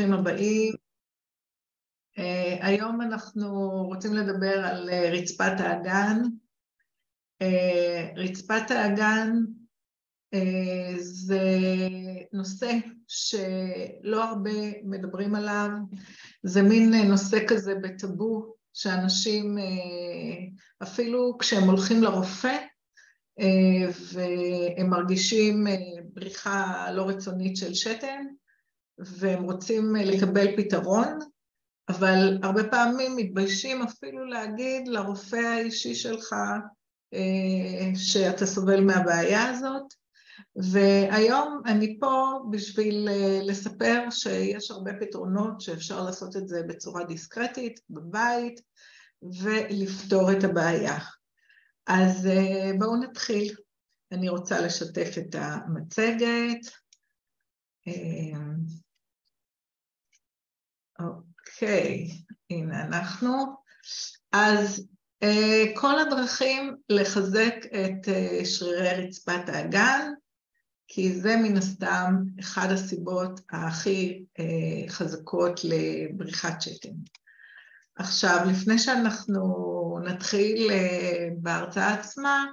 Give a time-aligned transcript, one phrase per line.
[0.00, 0.72] ברוכים הבאים.
[2.16, 6.22] Uh, היום אנחנו רוצים לדבר על uh, רצפת האגן.
[7.42, 9.32] Uh, רצפת האגן
[10.34, 11.48] uh, זה
[12.32, 12.70] נושא
[13.08, 14.50] שלא הרבה
[14.84, 15.68] מדברים עליו,
[16.42, 22.56] זה מין נושא כזה בטאבו, שאנשים uh, אפילו כשהם הולכים לרופא
[23.40, 23.44] uh,
[24.14, 25.70] והם מרגישים uh,
[26.14, 28.26] בריחה לא רצונית של שתן,
[29.06, 31.18] והם רוצים לקבל פתרון,
[31.88, 36.32] אבל הרבה פעמים מתביישים אפילו להגיד לרופא האישי שלך
[37.14, 39.94] אה, שאתה סובל מהבעיה הזאת.
[40.56, 47.80] והיום אני פה בשביל אה, לספר שיש הרבה פתרונות שאפשר לעשות את זה בצורה דיסקרטית,
[47.90, 48.60] בבית,
[49.22, 50.98] ולפתור את הבעיה.
[51.86, 53.54] אז אה, בואו נתחיל.
[54.12, 56.60] אני רוצה לשתף את המצגת.
[61.62, 62.08] אוקיי,
[62.50, 63.44] הנה אנחנו.
[64.32, 64.88] אז
[65.24, 70.12] uh, כל הדרכים לחזק את uh, שרירי רצפת האגן,
[70.88, 76.88] כי זה מן הסתם אחד הסיבות הכי uh, חזקות לבריחת שתן.
[77.96, 79.44] עכשיו, לפני שאנחנו
[80.04, 82.46] נתחיל uh, בהרצאה עצמה,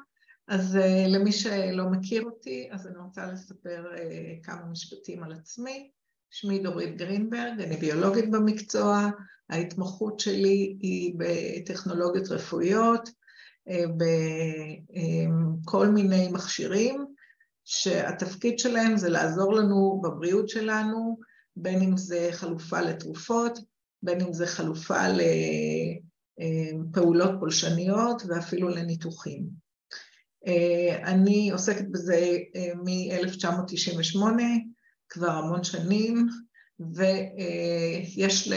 [0.48, 5.92] אז uh, למי שלא מכיר אותי, אז אני רוצה לספר uh, כמה משפטים על עצמי.
[6.30, 9.10] שמי דורית גרינברג, אני ביולוגית במקצוע,
[9.50, 13.10] ההתמחות שלי היא בטכנולוגיות רפואיות,
[13.70, 13.84] אה,
[15.64, 17.06] בכל מיני מכשירים,
[17.66, 21.20] שהתפקיד שלהם זה לעזור לנו בבריאות שלנו,
[21.56, 23.60] בין אם זה חלופה לתרופות,
[24.04, 25.02] בין אם זה חלופה
[26.40, 29.44] לפעולות פולשניות ואפילו לניתוחים.
[30.48, 34.20] אה, אני עוסקת בזה אה, מ-1998,
[35.10, 36.28] כבר המון שנים,
[36.80, 38.52] ויש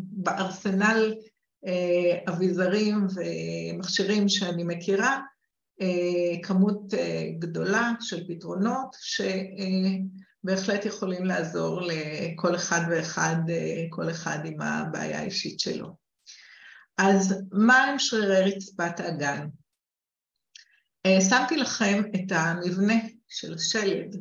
[0.00, 1.14] בארסנל
[1.66, 5.20] אה, אביזרים ומכשירים שאני מכירה,
[5.80, 13.36] אה, כמות אה, גדולה של פתרונות שבהחלט יכולים לעזור לכל אחד ואחד,
[13.90, 15.96] כל אחד עם הבעיה האישית שלו.
[16.98, 19.46] אז מה הם שרירי רצפת האגן?
[21.28, 22.94] שמתי לכם את המבנה
[23.28, 24.16] של השלד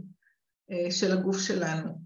[0.89, 2.01] של הגוף שלנו.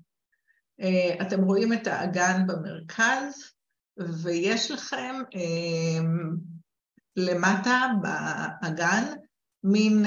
[0.81, 3.51] אה, אתם רואים את האגן במרכז,
[3.97, 6.07] ויש לכם אה,
[7.16, 9.03] למטה באגן
[9.63, 10.05] מין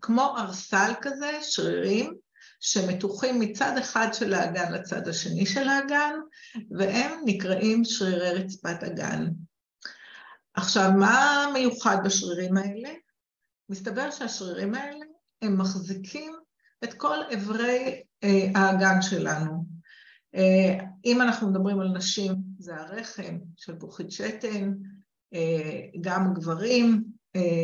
[0.00, 2.14] כמו ארסל כזה, שרירים,
[2.60, 6.14] שמתוחים מצד אחד של האגן לצד השני של האגן,
[6.70, 9.26] והם נקראים שרירי רצפת אגן.
[10.54, 12.90] עכשיו, מה מיוחד בשרירים האלה?
[13.68, 15.04] מסתבר שהשרירים האלה
[15.42, 16.36] הם מחזיקים
[16.84, 19.64] את כל אברי אה, האגן שלנו.
[20.34, 24.72] אה, אם אנחנו מדברים על נשים, זה הרחם של פוחית שתן,
[25.34, 27.04] אה, גם גברים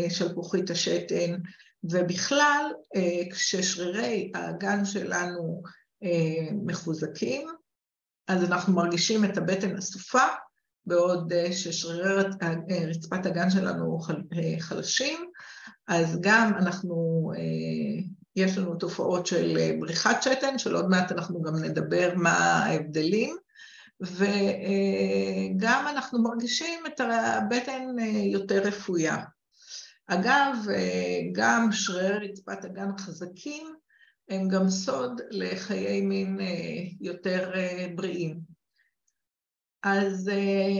[0.08, 1.36] של פוחית השתן,
[1.84, 2.72] ובכלל,
[3.32, 5.62] כששרירי האגן שלנו
[6.66, 7.48] מחוזקים,
[8.28, 10.26] אז אנחנו מרגישים את הבטן אסופה,
[10.87, 12.14] בעוד ששרירי
[12.88, 13.98] רצפת הגן שלנו
[14.58, 15.31] חלשים,
[15.88, 17.31] אז גם אנחנו
[18.40, 23.36] יש לנו תופעות של אה, בריחת שתן, של עוד מעט אנחנו גם נדבר מה ההבדלים,
[24.00, 29.16] וגם אנחנו מרגישים את הבטן אה, יותר רפויה.
[30.06, 33.74] אגב, אה, גם שרירי רצפת אגן חזקים
[34.28, 36.38] הם גם סוד לחיי מין
[37.00, 37.52] יותר
[37.94, 38.40] בריאים.
[39.82, 40.30] אז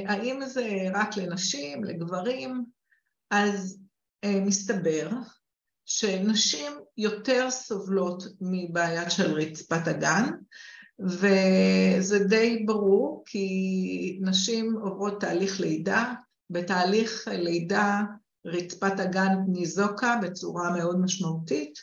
[0.06, 2.65] האם זה רק לנשים, לגברים?
[3.31, 3.78] אז
[4.25, 5.09] מסתבר
[5.93, 10.31] שנשים יותר סובלות מבעיה של רצפת הגן,
[11.01, 16.15] וזה די ברור כי נשים עוברות תהליך לידה,
[16.51, 18.01] בתהליך לידה
[18.47, 21.78] רצפת הגן ניזוקה בצורה מאוד משמעותית,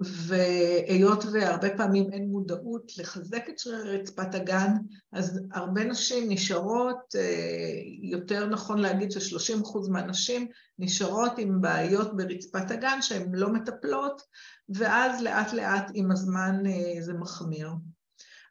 [0.00, 4.72] והיות והרבה פעמים אין מודעות לחזק את שרירי רצפת הגן,
[5.12, 10.48] אז הרבה נשים נשארות, אה, יותר נכון להגיד ש-30% מהנשים
[10.78, 14.22] נשארות עם בעיות ברצפת הגן שהן לא מטפלות,
[14.68, 17.70] ואז לאט לאט עם הזמן אה, זה מחמיר.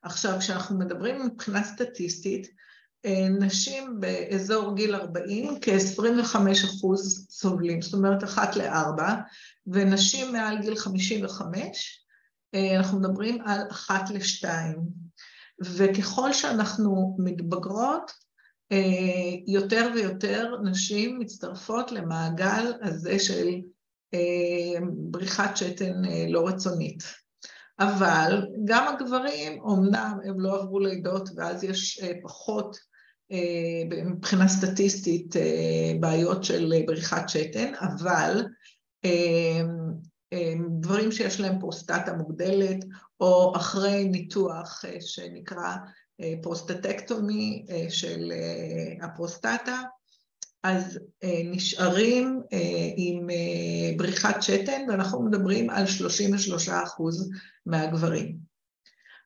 [0.04, 2.48] עכשיו, כשאנחנו מדברים מבחינה סטטיסטית,
[3.06, 6.96] אה, נשים באזור גיל 40, כ-25
[7.30, 9.16] סובלים, זאת אומרת אחת לארבע,
[9.74, 12.06] ונשים מעל גיל 55,
[12.56, 14.78] אה, אנחנו מדברים על אחת לשתיים.
[15.62, 18.12] וככל שאנחנו מתבגרות,
[18.72, 23.48] אה, יותר ויותר נשים מצטרפות למעגל הזה של
[24.92, 27.04] בריחת שתן לא רצונית.
[27.80, 32.78] אבל גם הגברים, אמנם הם לא עברו לידות ואז יש פחות
[34.06, 35.36] מבחינה סטטיסטית
[36.00, 38.46] בעיות של בריחת שתן, אבל
[40.80, 42.86] גברים שיש להם פרוסטטה מוגדלת,
[43.20, 45.76] או אחרי ניתוח שנקרא
[46.42, 48.32] prostatectomy של
[49.02, 49.82] הפרוסטטה,
[50.64, 52.42] אז נשארים
[52.96, 53.28] עם
[53.98, 57.30] בריחת שתן, ואנחנו מדברים על 33 אחוז
[57.66, 58.50] מהגברים.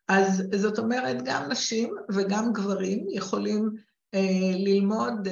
[0.08, 3.70] אז זאת אומרת, גם נשים וגם גברים יכולים
[4.58, 5.28] ללמוד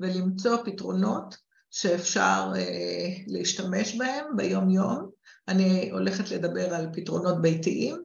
[0.00, 1.45] ולמצוא פתרונות
[1.78, 2.52] שאפשר
[3.26, 5.10] להשתמש בהם ביום-יום.
[5.48, 8.02] אני הולכת לדבר על פתרונות ביתיים,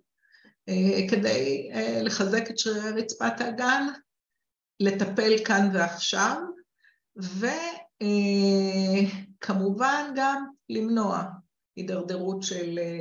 [1.10, 1.70] כדי
[2.04, 3.88] לחזק את שרירי רצפת האגן,
[4.80, 6.42] לטפל כאן ועכשיו,
[9.42, 11.24] וכמובן גם למנוע
[11.76, 12.44] הידרדרות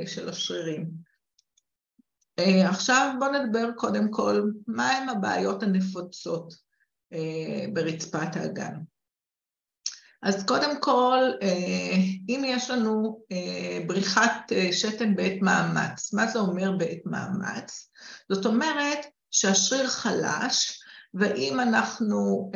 [0.05, 0.91] של השרירים.
[2.69, 6.53] עכשיו בואו נדבר קודם כל, מהן הבעיות הנפוצות
[7.73, 8.73] ברצפת האגן.
[10.23, 11.19] אז קודם כל,
[12.29, 13.23] אם יש לנו
[13.87, 17.91] בריחת שתן בעת מאמץ, מה זה אומר בעת מאמץ?
[18.31, 18.99] זאת אומרת
[19.31, 20.83] שהשריר חלש,
[21.13, 22.51] ואם אנחנו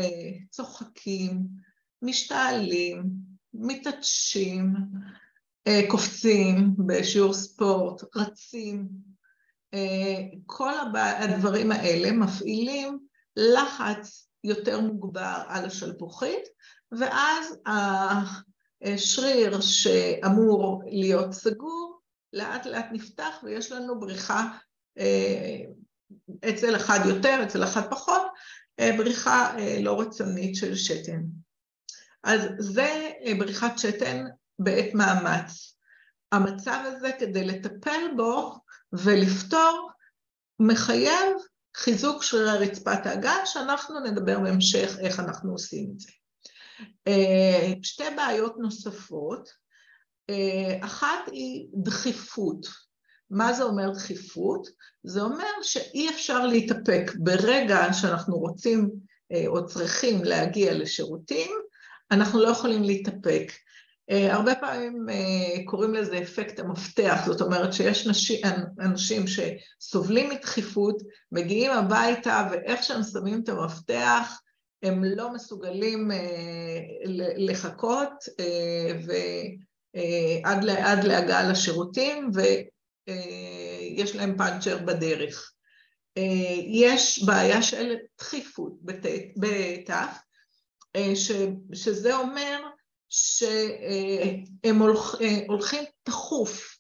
[0.50, 1.44] צוחקים,
[2.02, 3.04] משתעלים,
[3.54, 4.74] מתעטשים,
[5.88, 8.88] קופצים בשיעור ספורט, רצים,
[10.46, 13.00] כל הדברים האלה מפעילים
[13.36, 16.44] לחץ יותר מוגבר על השלפוחית,
[16.92, 17.58] ואז
[18.82, 22.00] השריר שאמור להיות סגור,
[22.34, 24.48] לאט לאט נפתח ויש לנו בריחה
[26.50, 28.22] אצל אחד יותר, אצל אחד פחות,
[28.82, 31.22] בריחה לא רצונית של שתן.
[32.24, 34.26] אז זה בריחת שתן
[34.60, 35.78] בעת מאמץ.
[36.32, 38.56] המצב הזה, כדי לטפל בו
[38.94, 39.90] ולפתור,
[40.60, 41.36] מחייב
[41.78, 46.12] חיזוק שרירי רצפת האגן, שאנחנו נדבר בהמשך איך אנחנו עושים את זה.
[47.82, 49.50] שתי בעיות נוספות,
[50.82, 52.68] אחת היא דחיפות.
[53.30, 54.68] מה זה אומר דחיפות?
[55.04, 58.90] זה אומר שאי אפשר להתאפק ברגע שאנחנו רוצים
[59.48, 61.52] או צריכים להגיע לשירותים,
[62.12, 63.52] אנחנו לא יכולים להתאפק.
[64.10, 65.06] הרבה פעמים
[65.66, 68.08] קוראים לזה אפקט המפתח, זאת אומרת שיש
[68.80, 70.98] אנשים שסובלים מדחיפות,
[71.32, 74.40] מגיעים הביתה ואיך שהם שמים את המפתח,
[74.86, 76.12] הם לא מסוגלים
[77.38, 78.10] לחכות
[80.84, 85.52] עד להגעה לשירותים ויש להם פאנצ'ר בדרך.
[86.68, 88.74] יש בעיה של דחיפות
[89.38, 90.18] בתף,
[91.74, 92.62] שזה אומר
[93.10, 94.80] שהם
[95.48, 96.78] הולכים תכוף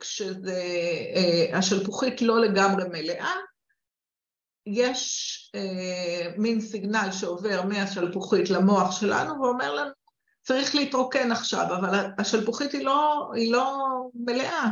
[0.00, 3.34] כשהשלפוחית לא לגמרי מלאה,
[4.72, 5.52] יש
[6.36, 9.90] מין סיגנל שעובר מהשלפוחית למוח שלנו ואומר לנו,
[10.42, 13.78] צריך להתרוקן עכשיו, אבל השלפוחית היא לא, היא לא
[14.14, 14.68] מלאה.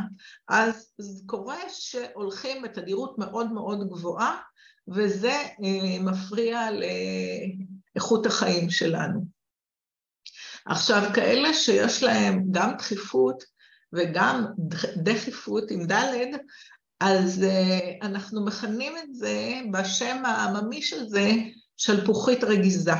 [0.49, 0.93] אז
[1.25, 4.37] קורה שהולכים בתדירות מאוד מאוד גבוהה,
[4.87, 5.33] וזה
[5.99, 9.25] מפריע לאיכות החיים שלנו.
[10.65, 13.43] עכשיו, כאלה שיש להם גם דחיפות
[13.93, 14.45] וגם
[15.03, 16.37] דחיפות עם ד',
[16.99, 17.45] אז
[18.01, 21.31] אנחנו מכנים את זה בשם העממי של זה,
[21.77, 22.93] שלפוחית רגיזה.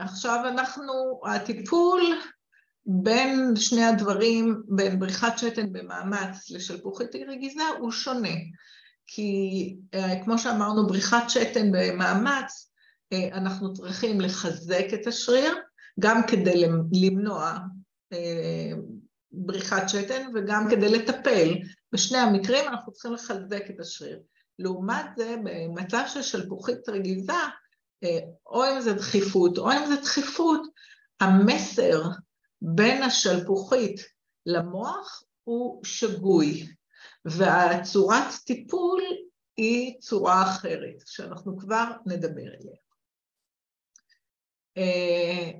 [0.00, 2.02] עכשיו אנחנו, הטיפול
[2.86, 8.34] בין שני הדברים, בין בריחת שתן במאמץ לשלפוחית רגיזה, הוא שונה.
[9.06, 9.76] כי
[10.24, 12.72] כמו שאמרנו, בריחת שתן במאמץ,
[13.32, 15.54] אנחנו צריכים לחזק את השריר,
[16.00, 17.58] גם כדי למנוע
[19.32, 21.54] בריחת שתן וגם כדי לטפל.
[21.92, 24.20] בשני המקרים אנחנו צריכים לחזק את השריר.
[24.58, 27.32] לעומת זה, במצב של שלפוחית רגיזה,
[28.46, 30.60] או אם זה דחיפות או אם זה דחיפות,
[31.20, 32.02] המסר
[32.62, 34.00] בין השלפוחית
[34.46, 36.66] למוח הוא שגוי,
[37.24, 39.02] והצורת טיפול
[39.56, 42.76] היא צורה אחרת, שאנחנו כבר נדבר עליה.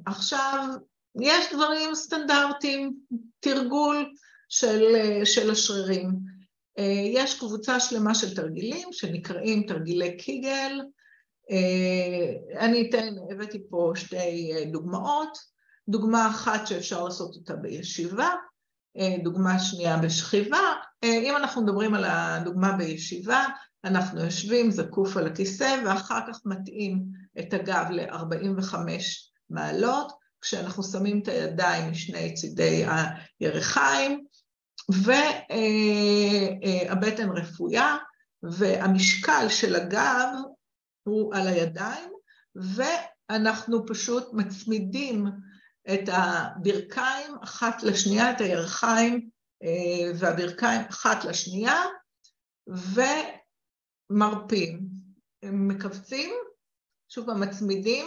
[0.06, 0.68] עכשיו,
[1.20, 3.00] יש דברים סטנדרטיים,
[3.40, 4.12] תרגול
[4.48, 4.84] של,
[5.24, 6.10] של השרירים.
[7.14, 10.80] יש קבוצה שלמה של תרגילים שנקראים תרגילי קיגל.
[12.58, 15.38] אני אתן, הבאתי פה שתי דוגמאות.
[15.88, 18.28] דוגמה אחת שאפשר לעשות אותה בישיבה,
[19.22, 20.72] דוגמה שנייה בשכיבה.
[21.04, 23.44] אם אנחנו מדברים על הדוגמה בישיבה,
[23.84, 27.04] אנחנו יושבים זקוף על הכיסא ואחר כך מטעים
[27.38, 28.74] את הגב ל-45
[29.50, 32.84] מעלות, כשאנחנו שמים את הידיים משני צידי
[33.40, 34.24] הירכיים,
[36.88, 37.96] והבטן רפויה,
[38.42, 40.28] והמשקל של הגב
[41.02, 42.12] הוא על הידיים,
[42.54, 45.26] ואנחנו פשוט מצמידים
[45.94, 49.28] את הברכיים אחת לשנייה, את הירכיים
[50.14, 51.82] והברכיים אחת לשנייה,
[54.10, 54.80] ומרפים.
[55.42, 56.34] מכווצים,
[57.08, 58.06] שוב פעם מצמידים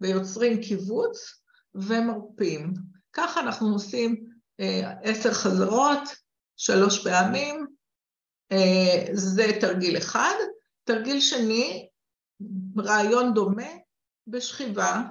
[0.00, 1.42] ויוצרים קיבוץ
[1.74, 2.74] ומרפים.
[3.12, 4.25] ככה אנחנו עושים
[5.02, 6.00] עשר חזרות,
[6.56, 7.66] שלוש פעמים,
[9.12, 10.34] זה תרגיל אחד.
[10.84, 11.88] תרגיל שני,
[12.78, 13.68] רעיון דומה,
[14.26, 15.02] בשכיבה,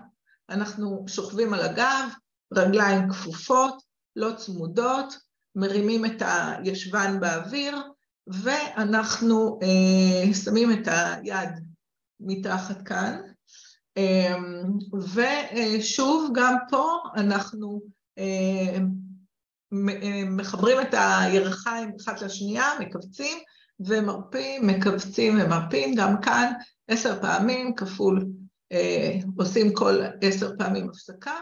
[0.50, 2.10] אנחנו שוכבים על הגב,
[2.54, 3.84] רגליים כפופות,
[4.16, 5.18] לא צמודות,
[5.56, 7.78] מרימים את הישבן באוויר,
[8.28, 11.50] ואנחנו אה, שמים את היד
[12.20, 13.22] מתחת כאן.
[13.98, 14.36] אה,
[15.14, 17.82] ושוב, גם פה אנחנו
[18.18, 18.78] אה,
[20.26, 23.38] מחברים את הירכיים אחת לשנייה, מכווצים
[23.80, 26.54] ומרפים, מכווצים ומרפים, גם כאן
[26.88, 28.26] עשר פעמים כפול,
[28.72, 31.40] אה, עושים כל עשר פעמים הפסקה,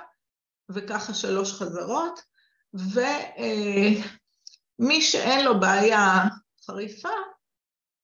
[0.70, 2.20] וככה שלוש חזרות,
[2.74, 4.02] ומי
[4.96, 6.24] אה, שאין לו בעיה
[6.66, 7.10] חריפה,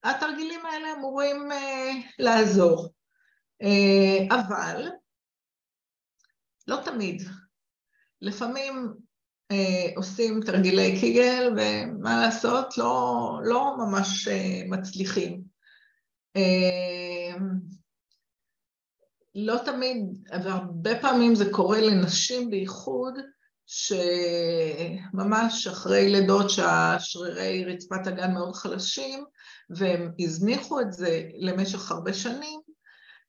[0.04, 2.88] התרגילים האלה אמורים אה, לעזור.
[3.62, 4.88] אה, אבל
[6.68, 7.22] לא תמיד.
[8.20, 9.09] לפעמים אה,
[9.96, 15.42] עושים תרגילי קיגל, ומה לעשות, לא, לא ממש אה, מצליחים.
[16.36, 17.36] אה,
[19.34, 19.96] לא תמיד,
[20.44, 23.14] והרבה פעמים זה קורה לנשים בייחוד,
[23.66, 29.24] שממש אחרי לידות שהשרירי רצפת הגן מאוד חלשים,
[29.70, 32.60] והם הזניחו את זה למשך הרבה שנים,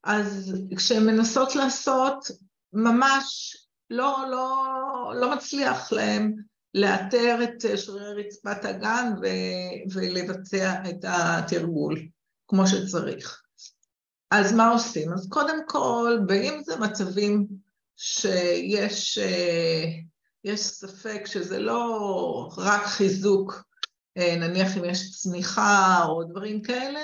[0.04, 2.28] אז כשהן מנסות לעשות,
[2.74, 3.58] ממש
[3.92, 6.34] לא, לא, לא מצליח להם
[6.74, 12.00] לאתר את שרירי רצפת הגן ו- ולבצע את התרגול
[12.48, 13.42] כמו שצריך.
[14.32, 15.14] אז מה עושים?
[15.14, 17.48] אז קודם כל, ואם זה מצבים
[17.98, 19.20] שיש
[20.44, 23.64] יש ספק שזה לא רק חיזוק,
[24.18, 27.00] נניח אם יש צמיחה או דברים כאלה,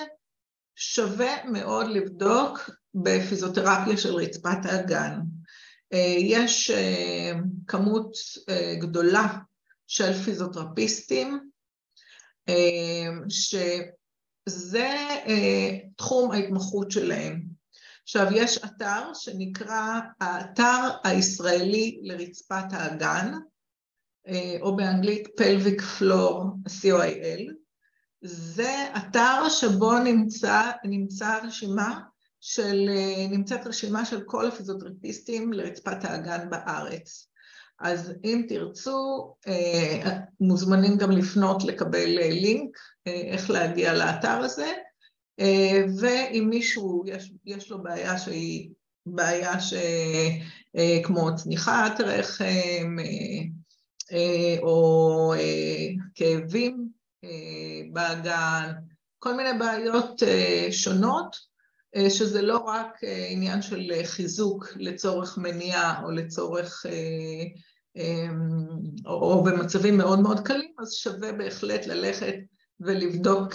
[0.76, 5.20] שווה מאוד לבדוק בפיזיותרפיה של רצפת האגן.
[6.20, 6.72] יש
[7.68, 8.12] כמות
[8.80, 9.38] גדולה
[9.88, 11.50] של פיזיותרפיסטים,
[13.30, 14.98] שזה
[15.98, 17.42] תחום ההתמחות שלהם.
[18.04, 23.34] עכשיו, יש אתר שנקרא האתר הישראלי לרצפת האגן,
[24.62, 27.52] או באנגלית pelvic floor co.il.
[28.22, 32.00] זה אתר שבו נמצא, נמצא רשימה
[32.42, 32.90] של,
[33.30, 37.28] נמצאת רשימה של כל הפיזיותרפיסטים לרצפת האגן בארץ.
[37.80, 39.34] אז אם תרצו,
[40.40, 44.74] מוזמנים גם לפנות לקבל לינק איך להגיע לאתר הזה.
[46.00, 48.70] ואם מישהו, יש, יש לו בעיה שהיא
[49.06, 49.54] בעיה.
[51.04, 52.98] כמו צניחת רחם,
[54.62, 55.34] או
[56.16, 56.90] כאבים
[57.92, 58.72] באגן,
[59.20, 60.24] כל מיני בעיות
[60.72, 61.36] שונות,
[62.10, 66.86] שזה לא רק עניין של חיזוק לצורך מניעה או לצורך,
[69.06, 72.36] או במצבים מאוד מאוד קלים, אז שווה בהחלט ללכת
[72.80, 73.54] ולבדוק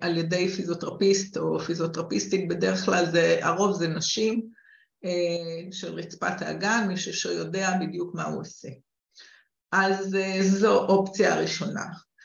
[0.00, 4.42] על ידי פיזיותרפיסט או פיזיותרפיסטית, בדרך כלל זה, הרוב זה נשים
[5.72, 8.68] של רצפת האגן, מישהו שיודע בדיוק מה הוא עושה.
[9.72, 11.84] אז זו אופציה הראשונה.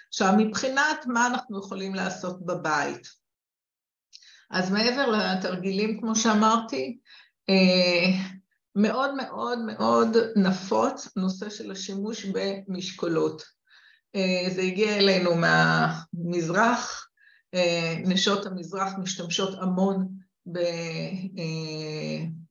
[0.09, 3.20] עכשיו, מבחינת מה אנחנו יכולים לעשות בבית.
[4.51, 6.97] אז מעבר לתרגילים, כמו שאמרתי,
[8.75, 13.43] מאוד מאוד מאוד נפוץ נושא של השימוש במשקולות.
[14.55, 17.07] זה הגיע אלינו מהמזרח,
[18.05, 20.07] נשות המזרח משתמשות המון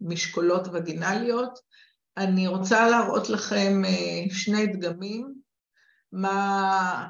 [0.01, 1.59] במשקולות וגינליות.
[2.17, 3.83] אני רוצה להראות לכם
[4.31, 5.35] שני דגמים,
[6.13, 7.09] מה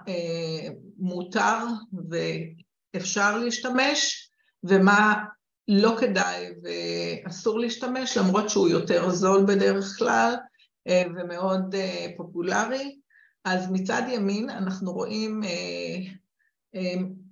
[0.98, 1.56] מותר
[2.10, 4.29] ואפשר להשתמש
[4.64, 5.24] ומה
[5.68, 10.34] לא כדאי ואסור להשתמש, למרות שהוא יותר זול בדרך כלל
[10.88, 11.74] ומאוד
[12.16, 12.96] פופולרי.
[13.44, 15.40] אז מצד ימין אנחנו רואים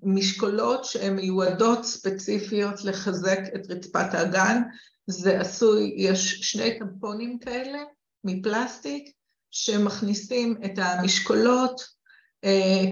[0.02, 4.62] משקולות שהן מיועדות ספציפיות לחזק את רצפת האגן,
[5.06, 7.78] זה עשוי, יש שני טמפונים כאלה
[8.25, 9.12] מפלסטיק
[9.50, 11.80] שמכניסים את המשקולות,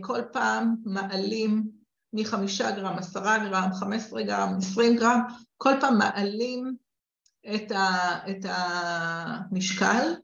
[0.00, 1.64] כל פעם מעלים
[2.12, 5.20] מחמישה גרם, עשרה גרם, חמש עשרה גרם, עשרים גרם,
[5.56, 6.76] כל פעם מעלים
[7.54, 10.14] את המשקל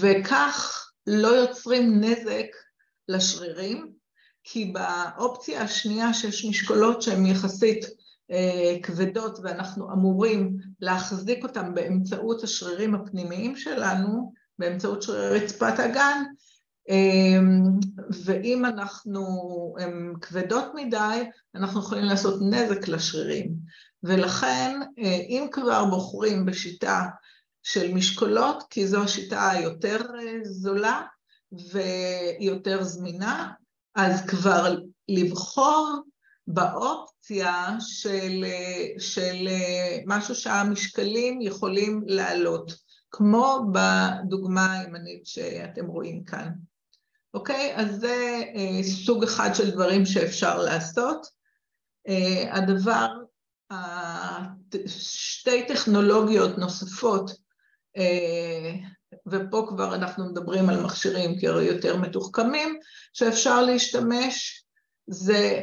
[0.00, 2.46] וכך לא יוצרים נזק
[3.08, 3.92] לשרירים,
[4.44, 7.84] כי באופציה השנייה שיש משקולות שהן יחסית
[8.30, 16.24] אה, כבדות ואנחנו אמורים להחזיק אותן באמצעות השרירים הפנימיים שלנו, באמצעות שרירי רצפת אמ,
[18.24, 19.24] ואם אנחנו,
[19.78, 21.24] הן כבדות מדי,
[21.54, 23.52] אנחנו יכולים לעשות נזק לשרירים.
[24.02, 27.06] ולכן, אה, אם כבר בוחרים בשיטה
[27.62, 31.02] של משקולות, כי זו השיטה היותר אה, זולה
[31.52, 33.52] ויותר זמינה,
[33.94, 34.76] אז כבר
[35.08, 36.02] לבחור
[36.46, 39.48] באופציה של, אה, של
[40.06, 42.72] משהו שהמשקלים יכולים לעלות,
[43.10, 46.48] כמו בדוגמה הימנית שאתם רואים כאן.
[47.34, 47.76] אוקיי?
[47.76, 51.26] אז זה אה, סוג אחד של דברים שאפשר לעשות.
[52.08, 53.08] אה, הדבר,
[54.86, 57.30] שתי טכנולוגיות נוספות,
[57.96, 58.72] אה,
[59.26, 62.78] ופה כבר אנחנו מדברים על מכשירים יותר מתוחכמים,
[63.12, 64.64] שאפשר להשתמש,
[65.06, 65.62] זה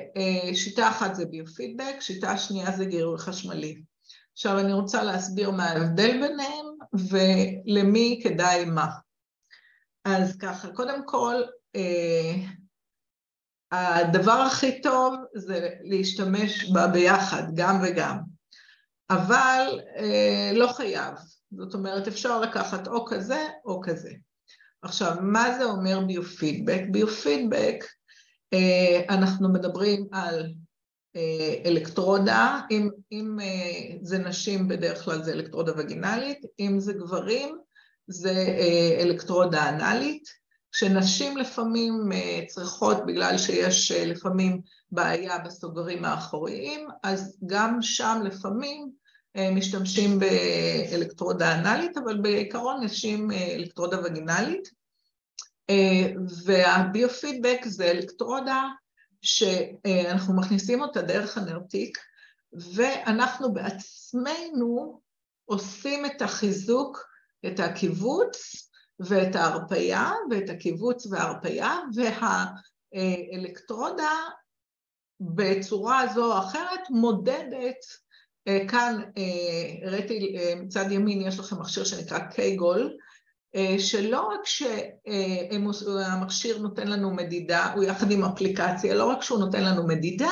[0.53, 3.81] שיטה אחת זה ביופידבק, שיטה שנייה זה גירוי חשמלי.
[4.33, 6.65] עכשיו אני רוצה להסביר מה ההבדל ביניהם
[7.09, 8.87] ולמי כדאי מה.
[10.05, 11.41] אז ככה, קודם כל,
[13.71, 18.17] הדבר הכי טוב זה להשתמש בה ביחד, גם וגם,
[19.09, 21.13] אבל אה, לא חייב,
[21.51, 24.11] זאת אומרת אפשר לקחת או כזה או כזה.
[24.81, 26.81] עכשיו, מה זה אומר ביופידבק?
[26.91, 27.85] ביופידבק,
[28.53, 30.53] אה, אנחנו מדברים על
[31.65, 33.37] אלקטרודה, אם, אם
[34.01, 37.57] זה נשים בדרך כלל זה אלקטרודה וגינלית, אם זה גברים
[38.07, 38.45] זה
[39.01, 40.38] אלקטרודה אנאלית,
[40.71, 44.61] כשנשים לפעמים אה, צריכות, בגלל שיש אה, לפעמים
[44.91, 48.91] בעיה בסוגרים האחוריים, אז גם שם לפעמים
[49.35, 54.79] אה, משתמשים באלקטרודה אנאלית, אבל בעיקרון נשים אלקטרודה וגינלית.
[56.45, 58.63] והביופידבק זה אלקטרודה
[59.21, 61.97] שאנחנו מכניסים אותה דרך הנרתיק,
[62.73, 65.01] ואנחנו בעצמנו
[65.45, 67.05] עושים את החיזוק,
[67.47, 68.68] את הקיבוץ,
[68.99, 71.77] ואת ההרפייה, ואת הקיבוץ וההרפייה,
[72.93, 74.11] והאלקטרודה
[75.19, 77.85] בצורה זו או אחרת מודדת,
[78.47, 82.97] אה, כאן אה, הראיתי אה, מצד ימין יש לכם מכשיר שנקרא קייגול,
[83.77, 89.87] שלא רק שהמכשיר נותן לנו מדידה, הוא יחד עם אפליקציה, לא רק שהוא נותן לנו
[89.87, 90.31] מדידה,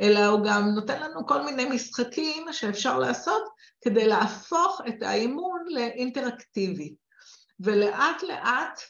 [0.00, 3.42] אלא הוא גם נותן לנו כל מיני משחקים שאפשר לעשות
[3.80, 6.94] כדי להפוך את האימון לאינטראקטיבי.
[7.64, 8.80] ולאט לאט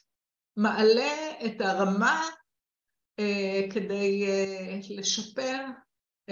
[0.56, 2.22] מעלה את הרמה
[3.18, 5.58] אה, כדי אה, לשפר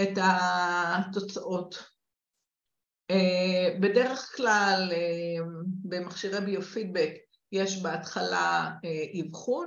[0.03, 1.74] את התוצאות.
[3.11, 5.44] אה, בדרך כלל אה,
[5.85, 7.12] במכשירי ביופידבק
[7.53, 9.66] יש בהתחלה אה, אבחון,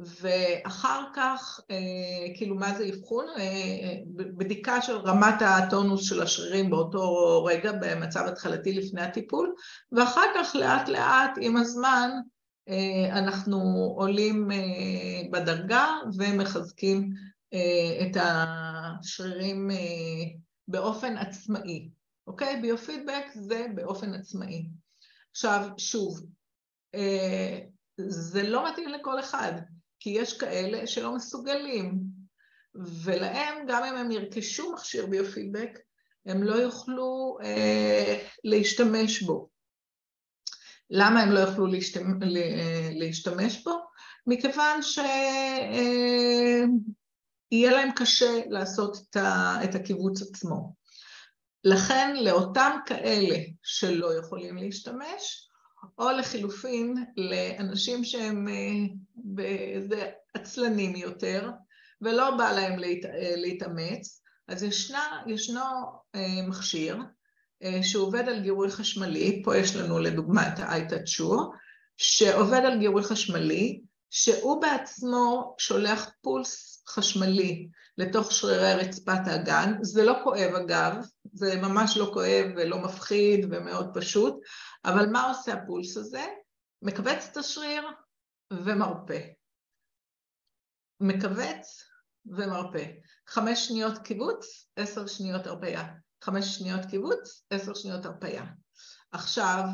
[0.00, 3.26] ואחר כך, אה, כאילו מה זה אבחון?
[3.38, 9.54] אה, בדיקה של רמת הטונוס של השרירים באותו רגע במצב התחלתי לפני הטיפול,
[9.92, 12.10] ואחר כך לאט לאט עם הזמן
[12.68, 13.58] אה, אנחנו
[13.96, 14.48] עולים
[15.32, 15.86] בדרגה
[16.18, 17.10] ומחזקים
[18.02, 19.70] את השרירים
[20.68, 21.90] באופן עצמאי,
[22.26, 22.60] אוקיי?
[22.60, 24.66] ביופידבק זה באופן עצמאי.
[25.30, 26.20] עכשיו, שוב,
[28.08, 29.52] זה לא מתאים לכל אחד.
[30.00, 32.00] כי יש כאלה שלא מסוגלים,
[33.04, 35.78] ולהם, גם אם הם ירכשו מכשיר ביופידבק,
[36.26, 39.48] הם לא יוכלו אה, להשתמש בו.
[40.90, 42.28] למה הם לא יוכלו להשתמש,
[42.94, 43.78] להשתמש בו?
[44.26, 45.06] מכיוון שיהיה
[47.52, 48.96] אה, להם קשה לעשות
[49.64, 50.74] את הקיבוץ עצמו.
[51.64, 55.49] לכן לאותם כאלה שלא יכולים להשתמש,
[55.98, 58.48] או לחילופין לאנשים שהם
[59.14, 61.50] באיזה אה, עצלנים יותר
[62.02, 65.60] ולא בא להם להת, אה, להתאמץ, אז ישנה, ישנו
[66.14, 66.98] אה, מכשיר
[67.82, 71.22] שעובד על גירוי חשמלי, פה יש לנו לדוגמה את ה-iTouch
[71.96, 80.14] שעובד על גירוי חשמלי, שהוא בעצמו שולח פולס חשמלי לתוך שרירי רצפת האגן, זה לא
[80.24, 80.94] כואב אגב,
[81.32, 84.34] זה ממש לא כואב ולא מפחיד ומאוד פשוט,
[84.84, 86.26] אבל מה עושה הפולס הזה?
[86.82, 87.88] מכווץ את השריר
[88.52, 89.20] ומרפא.
[91.00, 91.84] מכווץ
[92.26, 92.84] ומרפא.
[93.28, 95.84] חמש שניות קיבוץ, עשר שניות הרפאיה.
[96.24, 98.44] חמש שניות קיבוץ, עשר שניות הרפאיה.
[99.12, 99.64] עכשיו,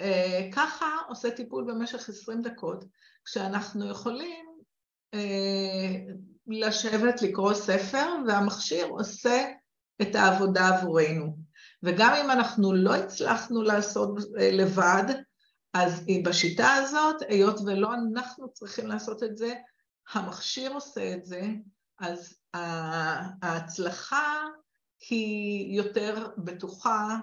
[0.00, 2.84] אה, ככה עושה טיפול במשך עשרים דקות,
[3.24, 4.46] כשאנחנו יכולים
[5.14, 6.14] אה,
[6.46, 9.52] לשבת לקרוא ספר והמכשיר עושה
[10.02, 11.43] את העבודה עבורנו.
[11.84, 15.04] וגם אם אנחנו לא הצלחנו לעשות אה, לבד,
[15.74, 19.54] אז בשיטה הזאת, היות ולא אנחנו צריכים לעשות את זה,
[20.12, 21.42] המכשיר עושה את זה,
[22.00, 22.34] אז
[23.42, 24.42] ההצלחה
[25.10, 27.16] היא יותר בטוחה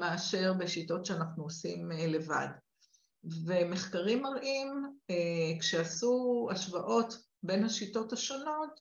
[0.00, 2.48] מאשר בשיטות שאנחנו עושים לבד.
[3.46, 4.84] ומחקרים מראים,
[5.60, 8.80] כשעשו השוואות בין השיטות השונות,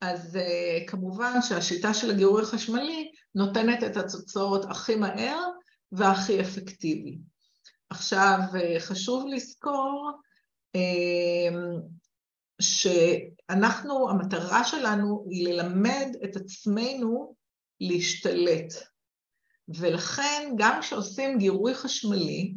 [0.00, 0.38] אז
[0.86, 5.48] כמובן שהשיטה של הגירוי החשמלי נותנת את התוצאות הכי מהר
[5.92, 7.18] והכי אפקטיבי.
[7.90, 8.38] עכשיו,
[8.78, 10.10] חשוב לזכור
[12.60, 17.34] שאנחנו, המטרה שלנו היא ללמד את עצמנו
[17.80, 18.74] להשתלט.
[19.68, 22.54] ולכן גם כשעושים גירוי חשמלי,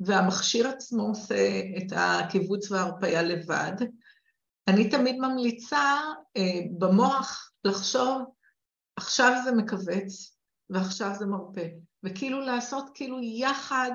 [0.00, 3.72] והמכשיר עצמו עושה את הקיבוץ וההרפאיה לבד,
[4.68, 6.00] אני תמיד ממליצה
[6.36, 8.22] אה, במוח לחשוב,
[8.96, 10.36] עכשיו זה מכווץ
[10.70, 11.66] ועכשיו זה מרפא,
[12.02, 13.90] וכאילו לעשות כאילו יחד,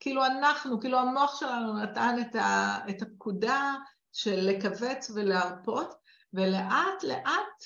[0.00, 3.74] כאילו אנחנו, כאילו המוח שלנו נתן את, ה, את הפקודה
[4.12, 5.94] של לכווץ ולהרפות,
[6.32, 7.64] ולאט לאט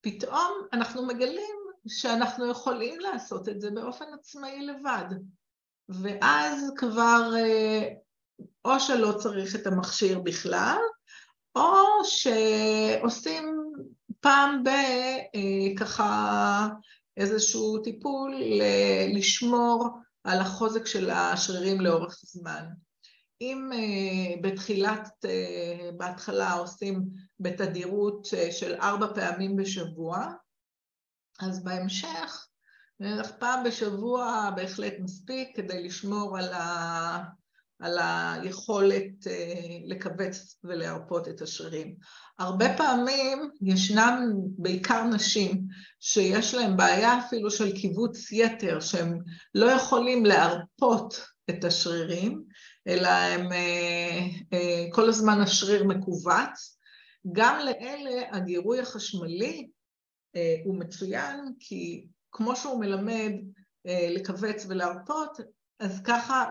[0.00, 1.56] פתאום אנחנו מגלים
[1.88, 5.14] שאנחנו יכולים לעשות את זה באופן עצמאי לבד.
[5.88, 7.88] ואז כבר אה,
[8.64, 10.78] או שלא צריך את המכשיר בכלל,
[11.56, 13.49] או שעושים
[14.20, 14.68] פעם ב...
[14.68, 16.68] אה,
[17.16, 18.34] איזשהו טיפול
[19.14, 19.88] לשמור
[20.24, 22.64] על החוזק של השרירים לאורך זמן.
[23.40, 27.08] אם uh, בתחילת, uh, בהתחלה עושים
[27.40, 30.26] בתדירות של ארבע פעמים בשבוע,
[31.40, 32.46] אז בהמשך,
[33.38, 37.24] פעם בשבוע בהחלט מספיק כדי לשמור על, ה,
[37.80, 39.28] על היכולת uh,
[39.86, 41.94] לכווץ ולהרפות את השרירים.
[42.40, 45.62] הרבה פעמים ישנם בעיקר נשים
[46.00, 49.18] שיש להן בעיה אפילו של קיבוץ יתר, שהם
[49.54, 52.44] לא יכולים להרפות את השרירים,
[52.86, 54.20] אלא הם אה,
[54.52, 56.78] אה, כל הזמן השריר מכווץ.
[57.32, 59.68] גם לאלה הגירוי החשמלי
[60.36, 63.32] אה, הוא מצוין, כי כמו שהוא מלמד
[63.84, 65.38] לכווץ ולהרפות,
[65.80, 66.44] אז ככה,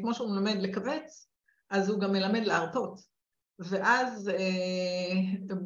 [0.00, 1.28] כמו שהוא מלמד לכווץ,
[1.70, 3.00] אז הוא גם מלמד להרפות.
[3.58, 4.30] ואז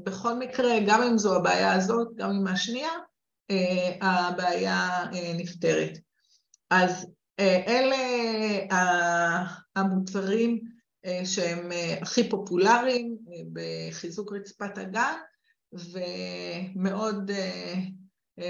[0.05, 2.91] בכל מקרה, גם אם זו הבעיה הזאת, גם עם השנייה,
[4.01, 5.05] הבעיה
[5.39, 5.99] נפתרת.
[6.71, 7.07] אז
[7.41, 7.97] אלה
[9.77, 10.61] המוצרים
[11.07, 15.15] אה, שהם אה, הכי פופולריים אה, בחיזוק רצפת הגן
[15.73, 17.31] ומאוד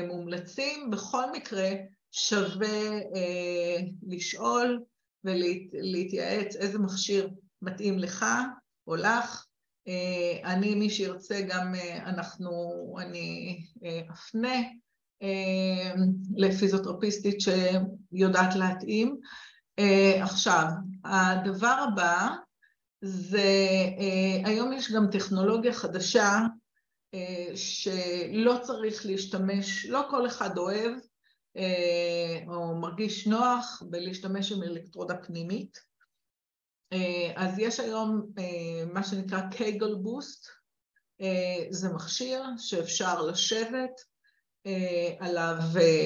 [0.08, 0.90] מומלצים.
[0.90, 1.70] בכל מקרה
[2.18, 3.00] שווה
[4.08, 4.82] לשאול
[5.24, 7.30] ולהתייעץ איזה מכשיר
[7.62, 8.26] מתאים לך
[8.86, 9.46] או לך.
[10.44, 11.74] אני, מי שירצה גם
[12.06, 12.50] אנחנו,
[13.00, 13.58] אני
[14.12, 14.56] אפנה
[16.36, 19.20] לפיזיותרפיסטית שיודעת להתאים.
[19.80, 20.64] Uh, עכשיו,
[21.04, 22.28] הדבר הבא
[23.00, 23.48] זה,
[23.98, 26.40] uh, היום יש גם טכנולוגיה חדשה
[27.14, 27.18] uh,
[27.54, 30.92] שלא צריך להשתמש, לא כל אחד אוהב
[32.48, 35.78] או מרגיש נוח בלהשתמש עם אלקטרודה פנימית.
[36.94, 36.98] Uh,
[37.36, 40.46] אז יש היום uh, מה שנקרא קייגל בוסט,
[41.70, 44.00] זה מכשיר שאפשר לשבת,
[44.66, 45.56] אה, עליו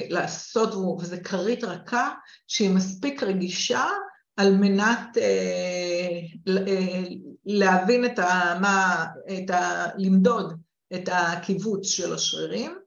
[0.09, 2.09] לעשות, וזה כרית רכה
[2.47, 3.85] שהיא מספיק רגישה
[4.37, 6.19] על מנת אה,
[6.67, 7.03] אה,
[7.45, 8.57] להבין את ה...
[8.61, 9.05] מה...
[9.37, 9.87] את ה...
[9.97, 10.61] למדוד
[10.93, 12.80] את הקיבוץ של השרירים.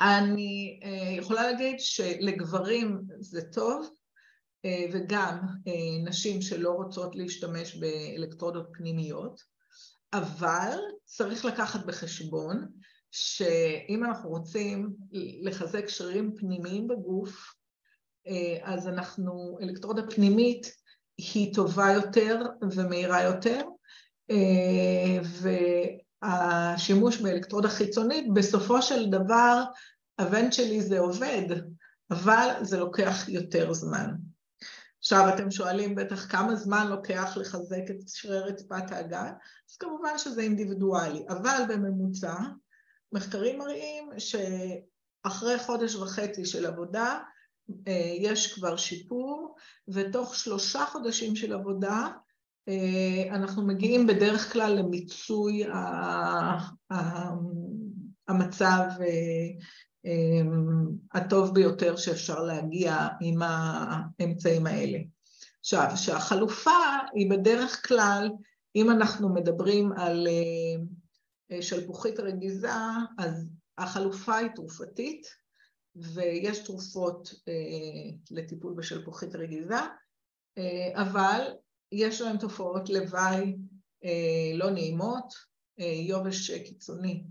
[0.00, 0.80] אני
[1.18, 3.90] יכולה להגיד שלגברים זה טוב,
[4.92, 5.38] וגם
[6.04, 9.40] נשים שלא רוצות להשתמש באלקטרודות פנימיות,
[10.12, 12.66] אבל צריך לקחת בחשבון
[13.10, 14.96] שאם אנחנו רוצים
[15.42, 17.54] לחזק שרירים פנימיים בגוף,
[18.26, 20.72] אה, אז אנחנו, אלקטרודה פנימית
[21.18, 22.40] היא טובה יותר
[22.76, 23.60] ומהירה יותר,
[24.30, 25.18] אה,
[26.22, 29.62] והשימוש באלקטרודה חיצונית, בסופו של דבר,
[30.18, 31.46] הבן שלי זה עובד,
[32.10, 34.10] אבל זה לוקח יותר זמן.
[34.98, 39.32] עכשיו אתם שואלים בטח כמה זמן לוקח לחזק את שרירי רצפת האגן,
[39.70, 42.34] אז כמובן שזה אינדיבידואלי, אבל בממוצע
[43.12, 47.20] מחקרים מראים שאחרי חודש וחצי של עבודה
[47.88, 49.56] אה, יש כבר שיפור,
[49.88, 52.08] ותוך שלושה חודשים של עבודה
[53.30, 55.64] אנחנו מגיעים בדרך כלל למיצוי
[58.28, 60.42] המצב אה,
[61.14, 64.98] הטוב ביותר שאפשר להגיע עם האמצעים האלה.
[65.60, 66.70] עכשיו, שהחלופה
[67.14, 68.30] היא בדרך כלל,
[68.76, 70.26] אם אנחנו מדברים על
[71.50, 72.70] אה, שלפוחית רגיזה,
[73.18, 73.48] אז
[73.78, 75.26] החלופה היא תרופתית,
[75.96, 79.78] ויש תרופות אה, לטיפול בשלפוחית רגיזה,
[80.58, 81.40] אה, אבל
[81.92, 83.56] יש להן תופעות לוואי
[84.54, 85.34] לא נעימות,
[85.78, 87.24] יובש קיצוני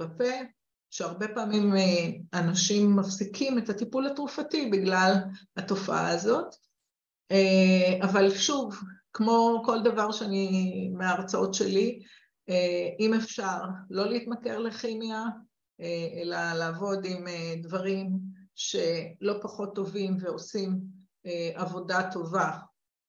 [0.00, 0.30] בפה,
[0.90, 1.72] שהרבה פעמים
[2.34, 5.14] אנשים מפסיקים את הטיפול התרופתי בגלל
[5.56, 6.54] התופעה הזאת.
[8.02, 8.76] אבל שוב,
[9.12, 12.02] כמו כל דבר שאני, מההרצאות שלי,
[13.00, 13.58] אם אפשר
[13.90, 15.24] לא להתמכר לכימיה,
[16.22, 17.24] אלא לעבוד עם
[17.62, 18.18] דברים
[18.54, 20.80] שלא פחות טובים ועושים
[21.54, 22.50] עבודה טובה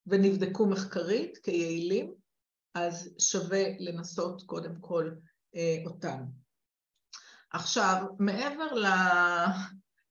[0.06, 2.14] ונבדקו מחקרית כיעילים,
[2.74, 5.10] אז שווה לנסות קודם כל
[5.86, 6.24] אותם.
[7.50, 8.66] עכשיו, מעבר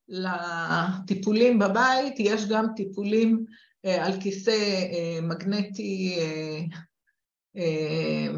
[0.07, 3.45] לטיפולים בבית, יש גם טיפולים
[3.83, 4.87] על כיסא
[5.21, 6.19] מגנטי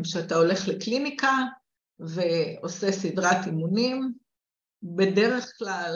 [0.03, 1.37] שאתה הולך לקליניקה
[1.99, 4.13] ועושה סדרת אימונים.
[4.83, 5.95] בדרך כלל,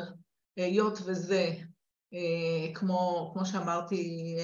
[0.57, 1.51] היות וזה,
[2.73, 4.35] כמו, כמו שאמרתי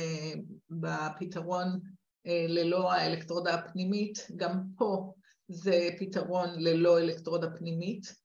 [0.69, 1.79] בפתרון
[2.25, 5.13] ללא האלקטרודה הפנימית, גם פה
[5.47, 8.15] זה פתרון ללא אלקטרודה פנימית,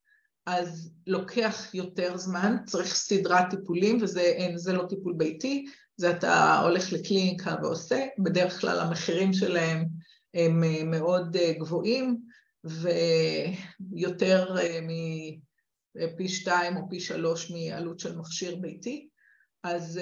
[0.46, 7.56] אז לוקח יותר זמן, צריך סדרת טיפולים, וזה לא טיפול ביתי, זה אתה הולך לקליניקה
[7.62, 9.84] ועושה, בדרך כלל המחירים שלהם
[10.34, 12.20] הם מאוד גבוהים,
[12.64, 14.56] ויותר
[15.96, 19.08] מפי שתיים או פי שלוש מעלות של מכשיר ביתי,
[19.62, 20.00] אז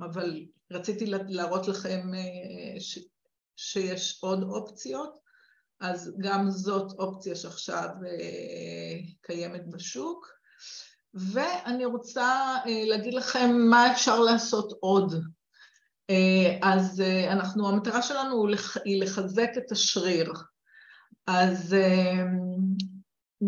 [0.00, 2.10] אבל רציתי להראות לכם
[3.56, 5.18] שיש עוד אופציות,
[5.80, 7.88] אז גם זאת אופציה שעכשיו
[9.20, 10.36] קיימת בשוק.
[11.14, 15.14] ואני רוצה להגיד לכם מה אפשר לעשות עוד.
[16.62, 18.46] אז אנחנו, המטרה שלנו
[18.84, 20.32] היא לחזק את השריר.
[21.26, 21.76] אז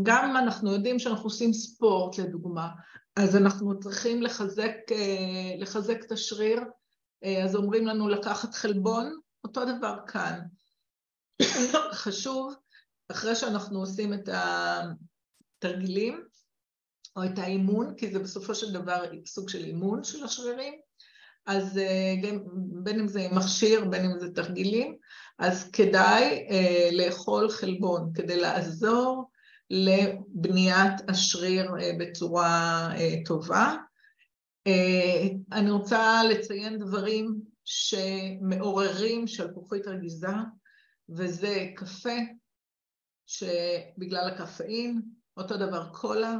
[0.02, 2.68] גם אנחנו יודעים שאנחנו עושים ספורט, לדוגמה,
[3.16, 4.74] אז אנחנו צריכים לחזק,
[5.58, 6.60] לחזק את השריר,
[7.44, 10.40] אז אומרים לנו לקחת חלבון, אותו דבר כאן.
[12.02, 12.54] חשוב,
[13.08, 14.28] אחרי שאנחנו עושים את
[15.62, 16.24] התרגילים,
[17.16, 20.74] או את האימון, כי זה בסופו של דבר סוג של אימון של השרירים,
[21.46, 21.80] אז
[22.22, 22.38] גם,
[22.84, 24.96] בין אם זה מכשיר, בין אם זה תרגילים,
[25.38, 26.48] אז כדאי
[26.92, 29.30] לאכול חלבון כדי לעזור
[29.70, 32.88] לבניית השריר בצורה
[33.24, 33.76] טובה.
[35.52, 40.28] אני רוצה לציין דברים שמעוררים שלפוחית רגיזה,
[41.08, 42.16] וזה קפה,
[43.26, 45.02] שבגלל הקפאין,
[45.36, 46.36] אותו דבר קולה,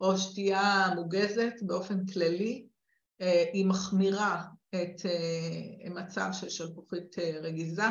[0.00, 2.66] או שתייה מוגזת באופן כללי,
[3.52, 4.42] היא מחמירה
[4.74, 5.02] את
[5.90, 7.86] מצב של שלפוחית רגיזה,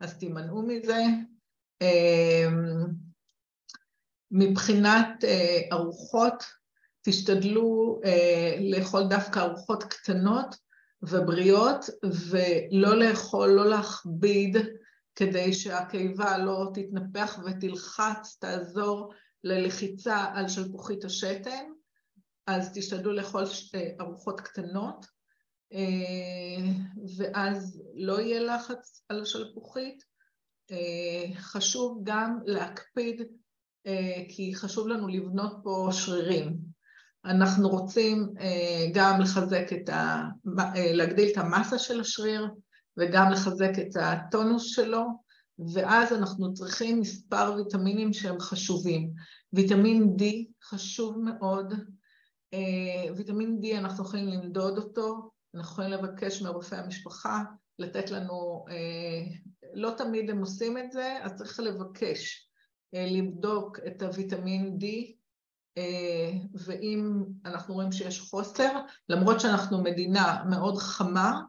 [0.00, 1.02] אז תימנעו מזה.
[4.30, 5.24] מבחינת
[5.72, 6.44] ארוחות,
[7.02, 8.00] תשתדלו
[8.60, 10.56] לאכול דווקא ארוחות קטנות
[11.02, 11.84] ובריאות,
[12.30, 14.56] ולא לאכול, לא להכביד,
[15.14, 19.12] כדי שהקיבה לא תתנפח ותלחץ, תעזור
[19.44, 21.64] ללחיצה על שלפוחית השתן,
[22.46, 23.44] אז תשתדלו לאכול
[24.00, 25.06] ארוחות קטנות,
[27.16, 30.04] ואז לא יהיה לחץ על השלפוחית.
[31.36, 33.22] חשוב גם להקפיד,
[34.28, 36.56] כי חשוב לנו לבנות פה שרירים.
[37.24, 38.26] אנחנו רוצים
[38.94, 40.22] גם לחזק את ה...
[40.76, 42.48] להגדיל את המסה של השריר,
[42.96, 45.02] וגם לחזק את הטונוס שלו,
[45.74, 49.10] ואז אנחנו צריכים מספר ויטמינים שהם חשובים.
[49.52, 50.22] ויטמין D
[50.64, 51.74] חשוב מאוד,
[53.16, 57.42] ויטמין D אנחנו יכולים למדוד אותו, אנחנו יכולים לבקש מרופא המשפחה
[57.78, 58.64] לתת לנו,
[59.74, 62.45] לא תמיד הם עושים את זה, אז צריך לבקש
[62.92, 64.84] לבדוק את הוויטמין D,
[66.54, 71.40] ואם אנחנו רואים שיש חוסר, למרות שאנחנו מדינה מאוד חמה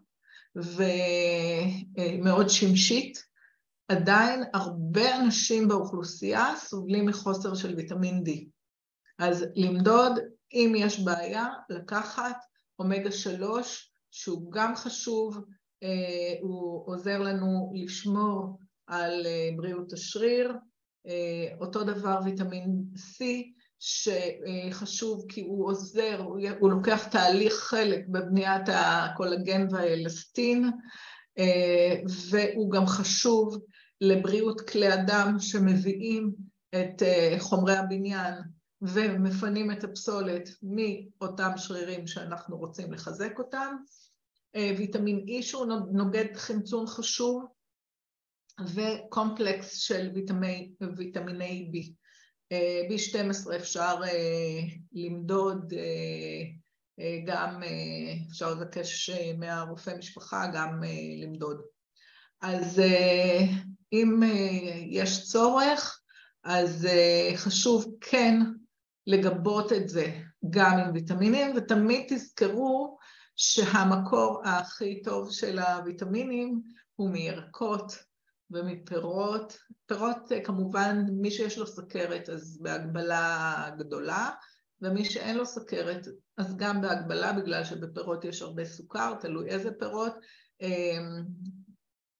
[0.55, 3.23] ומאוד שמשית,
[3.87, 8.31] עדיין הרבה אנשים באוכלוסייה סובלים מחוסר של ויטמין D.
[9.19, 10.19] אז למדוד,
[10.53, 12.37] אם יש בעיה, לקחת
[12.79, 15.45] אומגה 3, שהוא גם חשוב,
[16.41, 19.25] הוא עוזר לנו לשמור על
[19.57, 20.53] בריאות השריר,
[21.61, 23.23] אותו דבר ויטמין C,
[23.79, 26.23] שחשוב כי הוא עוזר,
[26.59, 30.71] הוא לוקח תהליך חלק בבניית הקולגן והאלסטין,
[32.29, 33.57] והוא גם חשוב
[34.01, 36.31] לבריאות כלי אדם שמביאים
[36.75, 37.03] את
[37.39, 38.33] חומרי הבניין
[38.81, 43.75] ומפנים את הפסולת מאותם שרירים שאנחנו רוצים לחזק אותם.
[44.77, 47.45] ויטמין E שהוא נוגד חמצון חשוב,
[48.65, 50.09] וקומפלקס של
[50.97, 51.75] ויטמיני B.
[52.89, 53.95] B12 אפשר
[54.93, 55.73] למדוד,
[57.25, 57.63] גם
[58.29, 60.83] אפשר לבקש מהרופא משפחה גם
[61.21, 61.61] למדוד.
[62.41, 62.81] אז
[63.93, 64.21] אם
[64.89, 66.01] יש צורך,
[66.43, 66.87] אז
[67.35, 68.39] חשוב כן
[69.07, 72.97] לגבות את זה גם עם ויטמינים, ותמיד תזכרו
[73.35, 76.61] שהמקור הכי טוב של הוויטמינים
[76.95, 78.07] הוא מירקות
[78.51, 79.57] ומפירות.
[79.85, 84.29] פירות כמובן, מי שיש לו סכרת אז בהגבלה גדולה,
[84.81, 86.07] ומי שאין לו סכרת
[86.37, 90.13] אז גם בהגבלה בגלל שבפירות יש הרבה סוכר, תלוי איזה פירות.
[90.61, 91.23] אמ,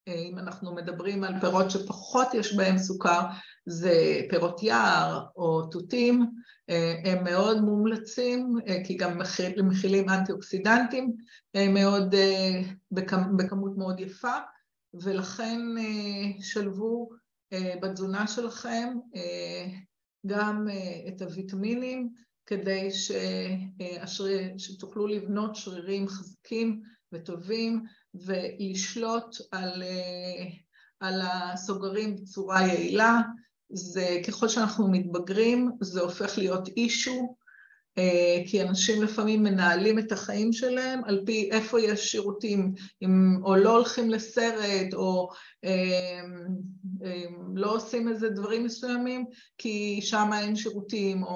[0.08, 3.22] אם אנחנו מדברים על פירות שפחות יש בהם סוכר,
[3.66, 6.26] זה פירות יער או תותים,
[7.06, 9.22] הם מאוד מומלצים, כי גם
[9.64, 11.16] מכילים אנטי אוקסידנטים
[11.56, 12.16] מאוד,
[13.38, 14.38] בכמות מאוד יפה,
[14.94, 15.62] ולכן
[16.42, 17.10] שלבו
[17.82, 18.94] בתזונה שלכם
[20.26, 20.68] גם
[21.08, 22.10] את הוויטמינים
[22.46, 29.84] כדי שהשריר, שתוכלו לבנות שרירים חזקים וטובים ולשלוט על,
[31.00, 33.22] על הסוגרים בצורה יעילה.
[33.70, 37.36] זה ככל שאנחנו מתבגרים זה הופך להיות אישו,
[38.48, 43.76] כי אנשים לפעמים מנהלים את החיים שלהם על פי איפה יש שירותים, אם או לא
[43.76, 45.30] הולכים לסרט או
[47.56, 49.26] לא עושים איזה דברים מסוימים
[49.58, 51.30] כי שם אין שירותים, או,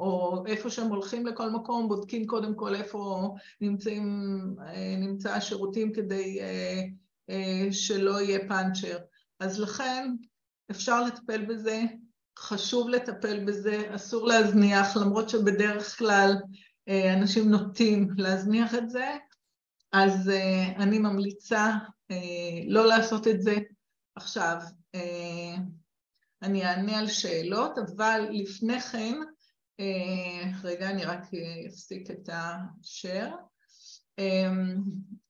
[0.00, 4.06] או איפה שהם הולכים לכל מקום בודקים קודם כל איפה נמצאים,
[4.98, 6.38] נמצא השירותים כדי
[7.70, 8.96] שלא יהיה פאנצ'ר.
[9.40, 10.14] אז לכן
[10.70, 11.82] אפשר לטפל בזה,
[12.38, 16.32] חשוב לטפל בזה, אסור להזניח, למרות שבדרך כלל
[16.88, 19.16] אנשים נוטים להזניח את זה,
[19.92, 20.30] אז
[20.76, 21.72] אני ממליצה
[22.68, 23.56] לא לעשות את זה.
[24.16, 24.56] עכשיו,
[26.42, 29.14] אני אענה על שאלות, אבל לפני כן,
[30.64, 31.20] רגע, אני רק
[31.68, 33.30] אפסיק את השאר.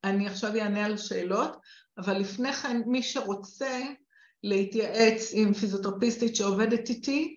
[0.04, 1.56] אני עכשיו אענה על שאלות,
[1.98, 3.80] אבל לפני כן, מי שרוצה
[4.44, 7.36] להתייעץ עם פיזיותרפיסטית שעובדת איתי,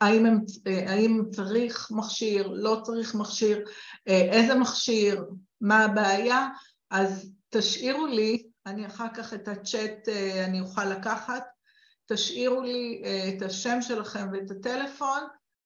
[0.00, 0.38] האם, הם,
[0.86, 3.64] האם צריך מכשיר, לא צריך מכשיר,
[4.06, 5.24] איזה מכשיר,
[5.60, 6.48] מה הבעיה,
[6.90, 10.08] אז תשאירו לי אני אחר כך את הצ'אט
[10.44, 11.44] אני אוכל לקחת,
[12.06, 15.20] תשאירו לי את השם שלכם ואת הטלפון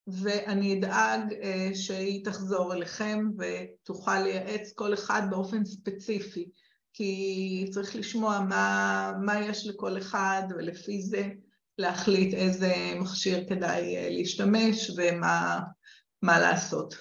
[0.06, 1.34] ואני אדאג
[1.74, 6.50] שהיא תחזור אליכם ותוכל לייעץ כל אחד באופן ספציפי
[6.98, 11.28] כי צריך לשמוע מה, מה יש לכל אחד ולפי זה
[11.78, 16.94] להחליט איזה מכשיר כדאי להשתמש ומה לעשות.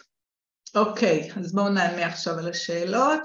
[0.76, 3.22] אוקיי, אז בואו נענה עכשיו על השאלות.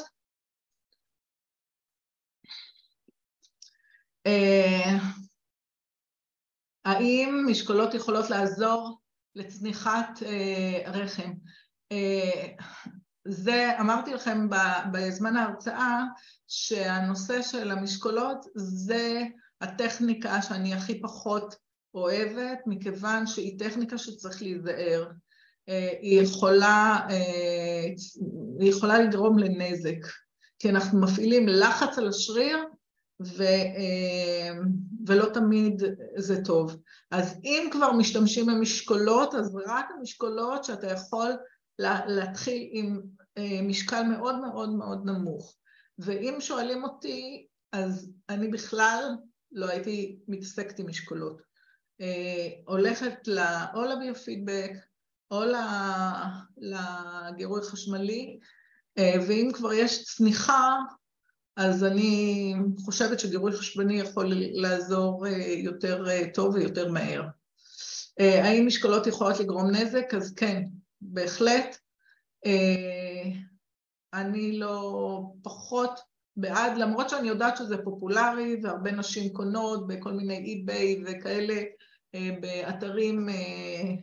[6.85, 9.01] האם משקולות יכולות לעזור
[9.35, 10.19] לצניחת
[10.87, 11.33] רחם?
[13.29, 14.49] זה, אמרתי לכם
[14.93, 16.05] בזמן ההרצאה
[16.49, 19.23] שהנושא של המשקולות זה
[19.61, 21.55] הטכניקה שאני הכי פחות
[21.95, 25.11] אוהבת, מכיוון שהיא טכניקה שצריך להיזהר.
[26.01, 27.07] היא יכולה,
[28.61, 30.07] היא יכולה לגרום לנזק,
[30.59, 32.59] כי אנחנו מפעילים לחץ על השריר
[33.23, 33.45] ו,
[35.07, 35.83] ולא תמיד
[36.17, 36.77] זה טוב.
[37.11, 41.37] אז אם כבר משתמשים במשקולות, אז רק המשקולות שאתה יכול
[42.07, 43.01] להתחיל עם
[43.63, 45.57] משקל מאוד מאוד מאוד נמוך.
[45.99, 49.15] ואם שואלים אותי, אז אני בכלל
[49.53, 51.43] לא הייתי מתעסקת עם משקולות.
[52.67, 53.29] הולכת
[53.75, 54.71] או לביופידבק
[55.31, 55.43] או
[56.57, 58.39] לגירוי חשמלי,
[58.99, 60.79] ואם כבר יש צניחה,
[61.57, 65.27] אז אני חושבת שגירוי חשבני יכול לעזור
[65.65, 67.23] יותר טוב ויותר מהר.
[68.19, 70.15] האם משקולות יכולות לגרום נזק?
[70.17, 70.63] אז כן,
[71.01, 71.77] בהחלט.
[74.15, 76.01] אני לא פחות
[76.37, 81.63] בעד, למרות שאני יודעת שזה פופולרי והרבה נשים קונות בכל מיני אי-ביי וכאלה,
[82.41, 83.29] באתרים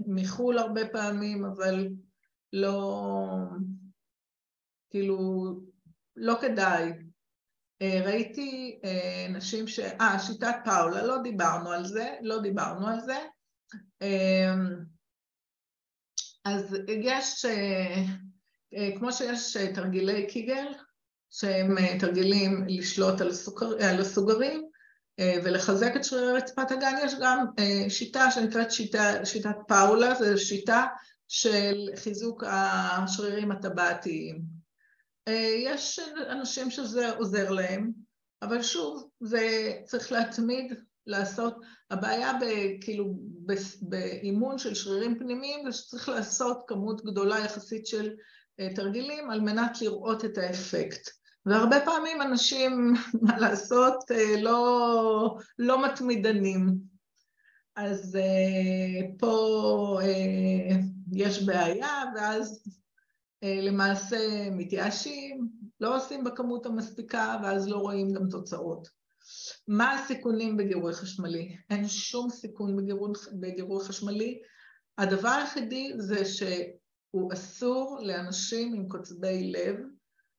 [0.08, 1.88] מחו"ל הרבה פעמים, אבל
[2.54, 3.28] לא,
[4.90, 5.18] כאילו,
[6.16, 6.92] לא כדאי.
[7.84, 8.80] ראיתי
[9.30, 9.80] נשים ש...
[9.80, 13.18] אה, שיטת פאולה, לא דיברנו על זה, לא דיברנו על זה.
[16.48, 17.46] אז יש,
[18.98, 20.68] כמו שיש תרגילי קיגל,
[21.32, 24.64] שהם תרגילים לשלוט על, הסוכר, על הסוגרים
[25.22, 27.46] ולחזק את שרירי רצפת הגן, יש גם
[27.90, 30.86] שיטה שנקראת שיטה, שיטת פאולה, זו שיטה
[31.28, 34.42] של חיזוק השרירים הטבעתיים.
[35.66, 37.92] יש אנשים שזה עוזר להם,
[38.42, 40.74] אבל שוב, זה צריך להתמיד
[41.08, 41.56] לעשות,
[41.92, 42.32] הבעיה
[42.82, 43.14] כאילו
[43.82, 48.10] באימון של שרירים פנימיים זה שצריך לעשות כמות גדולה יחסית של
[48.76, 51.10] תרגילים על מנת לראות את האפקט.
[51.46, 54.04] והרבה פעמים אנשים, מה לעשות,
[54.38, 56.76] לא, לא מתמידנים.
[57.76, 58.18] אז
[59.20, 60.00] פה
[61.14, 62.64] יש בעיה, ואז
[63.44, 65.48] למעשה מתייאשים,
[65.80, 68.97] לא עושים בכמות המספיקה, ואז לא רואים גם תוצאות.
[69.68, 71.58] מה הסיכונים בגירוי חשמלי?
[71.70, 74.42] אין שום סיכון בגירוי, בגירוי חשמלי.
[74.98, 79.76] הדבר היחידי זה שהוא אסור לאנשים עם קוצבי לב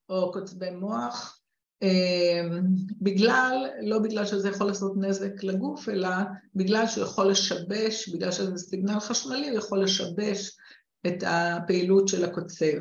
[0.09, 1.39] או קוצבי מוח,
[1.83, 2.63] אמ,
[3.01, 6.09] בגלל, לא בגלל שזה יכול לעשות נזק לגוף, אלא
[6.55, 10.57] בגלל שהוא יכול לשבש, בגלל שזה סיגנל חשמלי, הוא יכול לשבש
[11.07, 12.77] את הפעילות של הקוצב.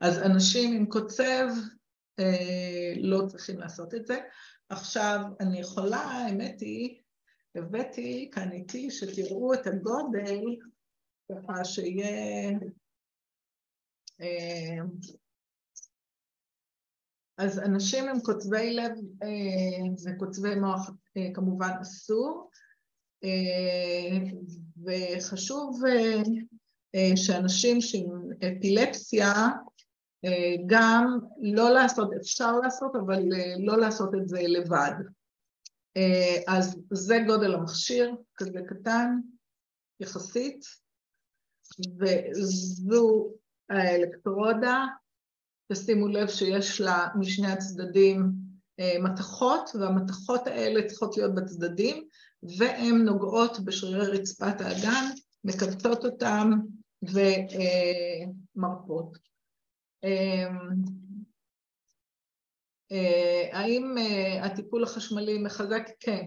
[0.00, 1.48] אז אנשים עם קוצב
[2.18, 4.18] אה, לא צריכים לעשות את זה.
[4.68, 7.00] עכשיו, אני יכולה, האמת היא,
[7.54, 10.44] הבאתי כאן איתי שתראו את הגודל,
[11.32, 12.50] ככה שיהיה...
[14.20, 14.84] אה,
[17.38, 18.92] אז אנשים עם קוצבי לב
[19.22, 20.90] אה, מוח
[21.34, 22.50] כמובן אסור,
[24.84, 25.80] וחשוב
[27.16, 29.32] שאנשים שעם אפילפסיה
[30.66, 33.22] גם לא לעשות, אפשר לעשות, אבל
[33.58, 34.92] לא לעשות את זה לבד.
[36.46, 39.18] אז זה גודל המכשיר, כזה קטן
[40.00, 40.64] יחסית,
[42.00, 43.32] וזו
[43.70, 44.84] האלקטרודה,
[45.72, 48.32] תשימו לב שיש לה משני הצדדים
[49.02, 52.08] מתכות, והמתכות האלה צריכות להיות בצדדים,
[52.58, 55.04] והן נוגעות בשרירי רצפת האגן,
[55.44, 56.50] מקבצות אותם
[58.56, 59.18] ומרפות.
[60.06, 60.74] אמ,
[62.92, 65.82] אה, האם אה, הטיפול החשמלי מחזק?
[66.00, 66.26] כן,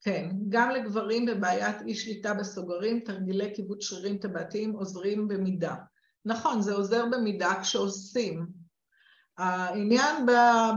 [0.00, 0.30] כן.
[0.48, 5.74] גם לגברים בבעיית אי שליטה בסוגרים, תרגילי כיבוד שרירים טבעתיים עוזרים במידה.
[6.24, 8.46] נכון, זה עוזר במידה כשעושים.
[9.38, 10.26] העניין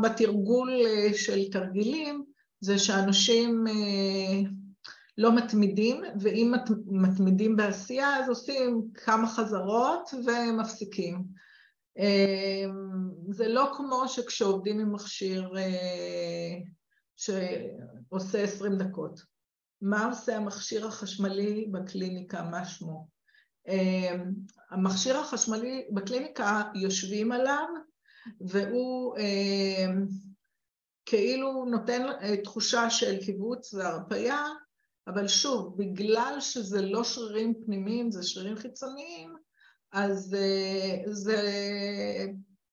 [0.03, 2.25] בתרגול אה, של תרגילים
[2.59, 3.63] זה שאנשים
[5.17, 6.53] לא מתמידים, ואם
[6.85, 11.23] מתמידים בעשייה אז עושים כמה חזרות ומפסיקים.
[11.97, 16.57] אמ, זה לא כמו שכשעובדים עם מכשיר אה,
[17.15, 19.19] שעושה עשרים דקות.
[19.81, 23.07] מה עושה המכשיר החשמלי בקליניקה, מה שמו?
[23.67, 24.31] אמ,
[24.69, 27.65] המכשיר החשמלי בקליניקה יושבים עליו
[28.41, 30.05] והוא אמ,
[31.05, 34.45] כאילו נותן אה, תחושה של קיבוץ והרפייה,
[35.07, 39.34] אבל שוב, בגלל שזה לא שרירים פנימיים, זה שרירים חיצוניים,
[39.95, 41.41] אז אה, זה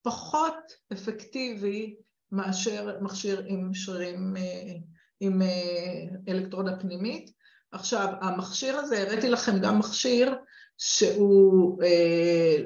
[0.03, 0.55] פחות
[0.93, 1.95] אפקטיבי
[2.33, 4.73] מאשר מכשיר עם שרירים, אה,
[5.21, 7.31] עם אה, אלקטרודה פנימית.
[7.73, 10.35] עכשיו, המכשיר הזה, הראיתי לכם גם מכשיר
[10.79, 11.83] שהוא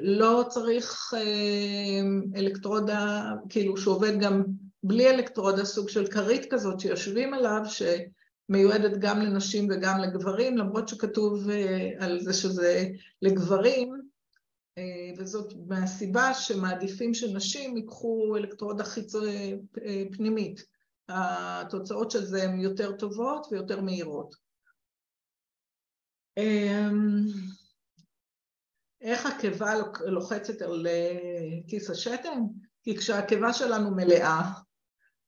[0.01, 1.13] לא צריך
[2.35, 4.43] אלקטרודה, כאילו שעובד גם
[4.83, 11.47] בלי אלקטרודה, סוג של כרית כזאת שיושבים עליו, שמיועדת גם לנשים וגם לגברים, למרות שכתוב
[11.99, 12.87] על זה שזה
[13.21, 14.06] לגברים, אה,
[15.17, 18.83] וזאת מהסיבה שמעדיפים שנשים ייקחו אלקטרודה
[19.85, 20.77] אה, פנימית.
[21.09, 24.35] התוצאות של זה הן יותר טובות ויותר מהירות.
[26.37, 27.25] אמ,
[29.01, 29.73] איך הקיבה
[30.05, 32.41] לוחצת על אה, כיס השתן?
[32.83, 34.41] כי כשהקיבה שלנו מלאה,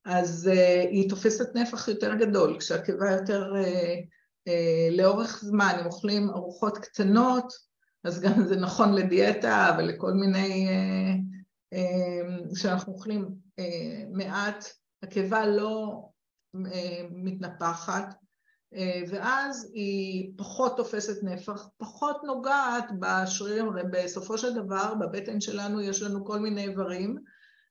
[0.06, 0.48] אז
[0.92, 2.60] היא תופסת נפח יותר גדול.
[2.60, 3.54] כשהקיבה יותר
[4.92, 7.69] לאורך זמן, אם אוכלים ארוחות קטנות,
[8.04, 11.14] אז גם זה נכון לדיאטה ולכל מיני, אה,
[11.74, 13.30] אה, כשאנחנו אוכלים
[13.60, 14.66] אה, מעט,
[15.04, 16.06] הקיבה לא
[17.12, 18.16] מתנפחת,
[19.10, 26.02] ואז היא פחות תופסת נפח, פחות נוגעת בשרירים, הרי בסופו של דבר בבטן שלנו יש
[26.02, 27.18] לנו כל מיני איברים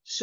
[0.05, 0.22] ש...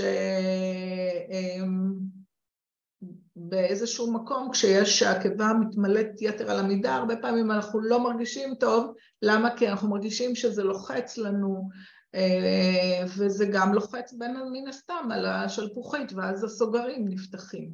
[3.36, 9.58] באיזשהו מקום, כשיש שהקיבה מתמלאת יתר על המידה, הרבה פעמים אנחנו לא מרגישים טוב, למה?
[9.58, 11.70] כי אנחנו מרגישים שזה לוחץ לנו,
[12.16, 17.72] אה, וזה גם לוחץ בין מן הסתם על השלפוחית, ואז הסוגרים נפתחים.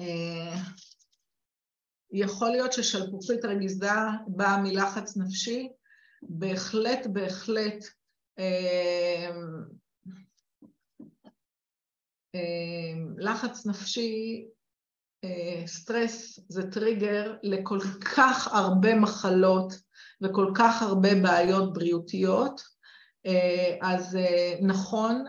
[0.00, 0.56] אה,
[2.12, 3.90] יכול להיות ששלפוחית רגיזה
[4.26, 5.68] באה מלחץ נפשי,
[6.22, 7.84] בהחלט, בהחלט
[8.38, 9.30] אה,
[13.18, 14.44] לחץ נפשי,
[15.24, 17.78] אה, סטרס זה טריגר לכל
[18.16, 19.72] כך הרבה מחלות
[20.20, 22.60] וכל כך הרבה בעיות בריאותיות,
[23.26, 25.24] אה, אז אה, נכון,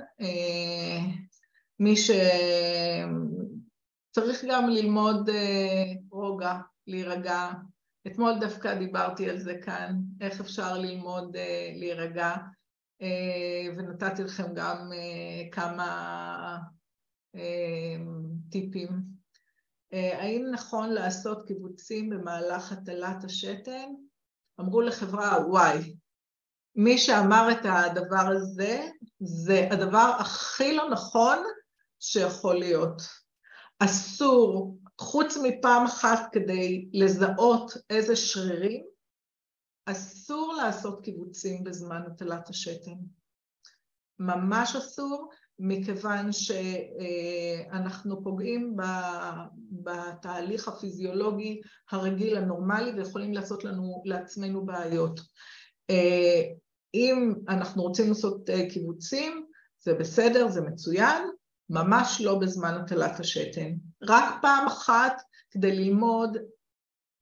[1.80, 2.16] מי שצריך
[4.50, 5.30] גם ללמוד
[6.12, 7.50] רוגע, להירגע.
[8.08, 11.38] אתמול דווקא דיברתי על זה כאן, איך אפשר ללמוד
[11.76, 12.36] להירגע.
[13.78, 14.92] ונתתי לכם גם
[15.52, 16.58] כמה
[18.52, 18.90] טיפים.
[19.92, 23.90] האם נכון לעשות קיבוצים במהלך הטלת השתן?
[24.60, 25.96] אמרו לחברה וואי,
[26.76, 31.38] מי שאמר את הדבר הזה, זה הדבר הכי לא נכון
[32.00, 33.02] שיכול להיות.
[33.80, 38.86] אסור, חוץ מפעם אחת כדי לזהות איזה שרירים,
[39.86, 42.98] אסור לעשות קיבוצים בזמן הטלת השתן.
[44.20, 45.30] ממש אסור,
[45.64, 48.76] מכיוון שאנחנו פוגעים
[49.72, 55.20] בתהליך הפיזיולוגי הרגיל, הנורמלי, ויכולים לעשות לנו, לעצמנו בעיות.
[56.94, 59.46] אם אנחנו רוצים לעשות קיבוצים,
[59.80, 61.24] זה בסדר, זה מצוין,
[61.70, 63.72] ממש לא בזמן הטלת השתן.
[64.04, 66.38] רק פעם אחת כדי ללמוד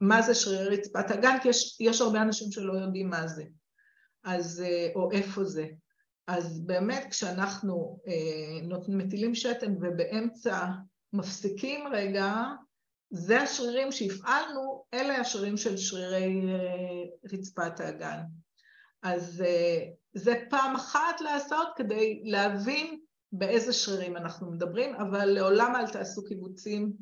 [0.02, 3.44] מה זה שרירי רצפת הגן, כי יש, יש הרבה אנשים שלא יודעים מה זה,
[4.24, 4.64] אז,
[4.96, 5.66] או איפה זה.
[6.30, 10.66] אז באמת כשאנחנו אה, מטילים שתן ובאמצע
[11.14, 12.34] מפסיקים רגע,
[13.12, 17.04] זה השרירים שהפעלנו, אלה השרירים של שרירי אה,
[17.34, 18.20] רצפת האגן.
[19.04, 23.00] אז אה, זה פעם אחת לעשות כדי להבין
[23.32, 26.94] באיזה שרירים אנחנו מדברים, אבל לעולם אל תעשו קיבוצים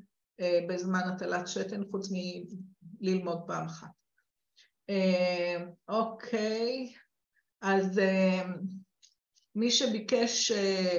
[0.70, 2.10] בזמן הטלת שתן, חוץ
[3.02, 3.88] מללמוד פעם אחת.
[5.90, 6.94] אוקיי,
[7.62, 8.00] אז
[9.58, 10.52] מי שביקש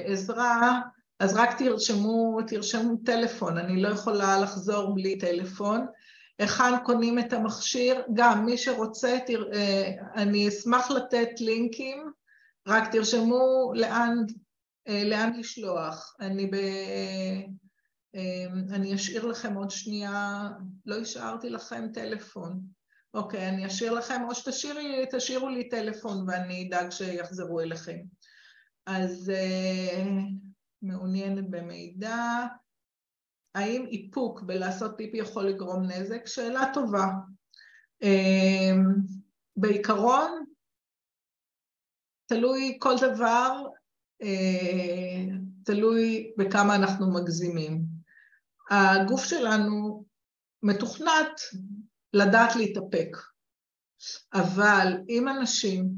[0.05, 0.79] עזרה,
[1.19, 5.85] אז רק תרשמו, תרשמו טלפון, אני לא יכולה לחזור בלי טלפון.
[6.39, 8.03] היכן קונים את המכשיר?
[8.13, 9.43] גם מי שרוצה, תר...
[10.15, 12.11] אני אשמח לתת לינקים,
[12.67, 14.17] רק תרשמו לאן
[14.87, 16.15] אה, לאן לשלוח.
[16.19, 16.55] אני, ב...
[18.15, 18.45] אה,
[18.75, 20.49] אני אשאיר לכם עוד שנייה,
[20.85, 22.61] לא השארתי לכם טלפון.
[23.13, 27.97] אוקיי, אני אשאיר לכם, או שתשאירו לי טלפון ואני אדאג שיחזרו אליכם.
[28.89, 29.99] אז uh,
[30.81, 32.45] מעוניינת במידע.
[33.55, 36.27] האם איפוק בלעשות פיפי יכול לגרום נזק?
[36.27, 37.05] שאלה טובה.
[38.03, 38.77] Uh,
[39.55, 40.43] בעיקרון,
[42.25, 43.63] תלוי כל דבר
[44.21, 45.25] אה,
[45.63, 47.81] תלוי בכמה אנחנו מגזימים.
[48.69, 50.05] הגוף שלנו
[50.63, 51.41] מתוכנת
[52.13, 53.17] לדעת להתאפק,
[54.33, 55.89] אבל אם אנשים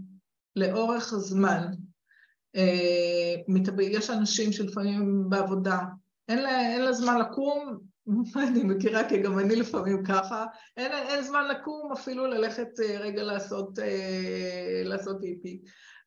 [0.56, 1.91] לאורך הזמן, אה,
[3.82, 5.80] יש אנשים שלפעמים בעבודה,
[6.30, 7.78] אין לה, אין לה זמן לקום,
[8.47, 10.45] אני מכירה כי גם אני לפעמים ככה,
[10.78, 13.80] אין, אין זמן לקום אפילו ללכת אה, רגע לעשות,
[14.86, 15.62] לעשות איפי.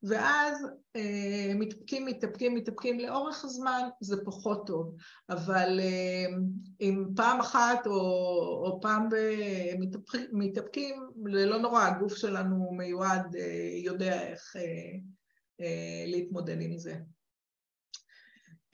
[0.06, 0.66] ואז
[0.96, 4.96] אה, מתאפקים, מתאפקים, מתאפקים לאורך הזמן, זה פחות טוב.
[5.30, 6.36] אבל אה,
[6.80, 8.00] אם פעם אחת או,
[8.64, 9.08] או פעם
[10.32, 10.94] מתאפקים,
[11.32, 14.98] זה לא נורא, הגוף שלנו מיועד, אה, יודע איך אה, אה,
[16.06, 16.94] להתמודד עם זה.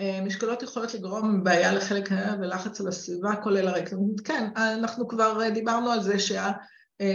[0.00, 2.08] אה, משקולות יכולות לגרום בעיה לחלק
[2.40, 3.96] ולחץ על הסביבה, כולל הרקע.
[4.24, 6.52] כן, אנחנו כבר דיברנו על זה שה...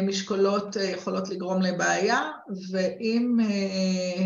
[0.03, 2.31] משקולות אה, יכולות לגרום לבעיה,
[2.71, 4.25] ואם אה,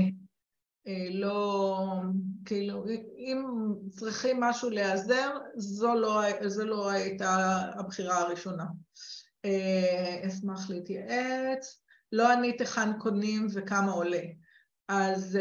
[0.87, 1.85] אה, לא,
[2.45, 2.85] כאילו,
[3.17, 3.45] אם
[3.89, 8.65] צריכים משהו להיעזר, זו לא, זו לא הייתה הבחירה הראשונה.
[10.27, 11.81] אשמח להתייעץ.
[12.11, 14.21] לא ענית היכן קונים וכמה עולה.
[14.89, 15.37] אז